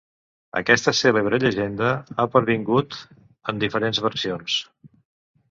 Aquesta 0.59 0.93
cèlebre 0.99 1.39
llegenda 1.43 1.89
ha 2.15 2.25
pervingut 2.37 2.99
en 3.53 3.61
diferents 3.67 4.03
versions. 4.09 4.59